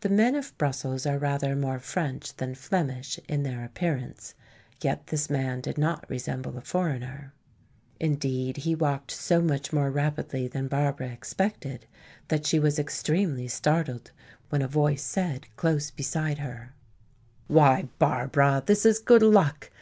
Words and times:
The 0.00 0.08
men 0.08 0.34
of 0.34 0.56
Brussels 0.56 1.04
are 1.04 1.18
rather 1.18 1.54
more 1.54 1.78
French 1.78 2.34
than 2.34 2.54
Flemish 2.54 3.20
in 3.28 3.42
their 3.42 3.62
appearance, 3.62 4.34
yet 4.80 5.08
this 5.08 5.28
man 5.28 5.60
did 5.60 5.76
not 5.76 6.08
resemble 6.08 6.56
a 6.56 6.62
foreigner. 6.62 7.34
Indeed, 8.00 8.56
he 8.64 8.74
walked 8.74 9.10
so 9.10 9.42
much 9.42 9.70
more 9.70 9.90
rapidly 9.90 10.48
than 10.48 10.68
Barbara 10.68 11.08
expected 11.08 11.84
that 12.28 12.46
she 12.46 12.58
was 12.58 12.78
extremely 12.78 13.46
startled 13.46 14.10
when 14.48 14.62
a 14.62 14.68
voice 14.68 15.02
said 15.02 15.54
close 15.56 15.90
beside 15.90 16.38
her: 16.38 16.72
"Why, 17.46 17.90
Barbara, 17.98 18.62
this 18.64 18.86
is 18.86 18.98
good 18.98 19.20
luck. 19.20 19.70